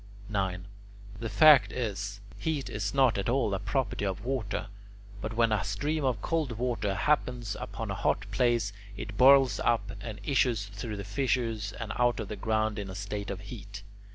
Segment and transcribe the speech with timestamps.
[0.29, 0.65] 9.
[1.19, 4.65] The fact is, heat is not at all a property of water,
[5.21, 9.91] but when a stream of cold water happens upon a hot place, it boils up,
[10.01, 13.83] and issues through the fissures and out of the ground in a state of heat.